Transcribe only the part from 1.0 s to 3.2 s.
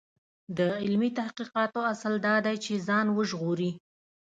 تحقیقاتو اصل دا دی چې ځان